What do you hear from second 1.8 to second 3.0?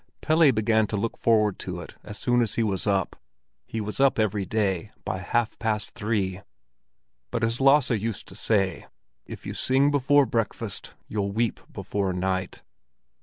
as soon as he was